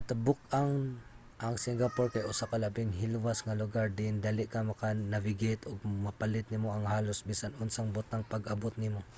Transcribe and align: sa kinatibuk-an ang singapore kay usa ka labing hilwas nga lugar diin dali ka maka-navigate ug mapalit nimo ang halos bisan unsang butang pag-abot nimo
sa 0.01 0.07
kinatibuk-an 0.17 0.97
ang 1.45 1.55
singapore 1.65 2.09
kay 2.13 2.25
usa 2.31 2.49
ka 2.51 2.57
labing 2.65 2.89
hilwas 3.01 3.39
nga 3.45 3.57
lugar 3.63 3.85
diin 3.97 4.17
dali 4.27 4.43
ka 4.53 4.65
maka-navigate 4.71 5.63
ug 5.71 5.77
mapalit 6.05 6.45
nimo 6.49 6.67
ang 6.73 6.85
halos 6.93 7.21
bisan 7.29 7.53
unsang 7.61 7.89
butang 7.97 8.25
pag-abot 8.33 8.73
nimo 8.81 9.01